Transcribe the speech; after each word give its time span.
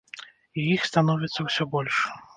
І 0.61 0.63
іх 0.77 0.87
становіцца 0.93 1.47
ўсё 1.49 1.71
больш. 1.75 2.05